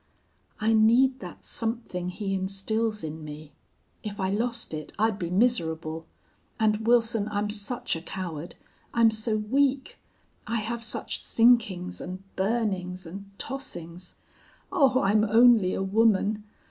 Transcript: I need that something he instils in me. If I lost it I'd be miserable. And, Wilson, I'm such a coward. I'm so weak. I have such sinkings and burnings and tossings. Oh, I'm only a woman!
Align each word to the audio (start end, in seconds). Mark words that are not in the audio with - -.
I 0.59 0.73
need 0.73 1.19
that 1.19 1.43
something 1.43 2.09
he 2.09 2.33
instils 2.33 3.03
in 3.03 3.23
me. 3.23 3.53
If 4.01 4.19
I 4.19 4.31
lost 4.31 4.73
it 4.73 4.91
I'd 4.97 5.19
be 5.19 5.29
miserable. 5.29 6.07
And, 6.59 6.87
Wilson, 6.87 7.27
I'm 7.31 7.51
such 7.51 7.95
a 7.95 8.01
coward. 8.01 8.55
I'm 8.95 9.11
so 9.11 9.37
weak. 9.37 9.99
I 10.47 10.55
have 10.55 10.83
such 10.83 11.21
sinkings 11.23 12.01
and 12.01 12.23
burnings 12.35 13.05
and 13.05 13.29
tossings. 13.37 14.15
Oh, 14.71 15.01
I'm 15.03 15.23
only 15.23 15.75
a 15.75 15.83
woman! 15.83 16.45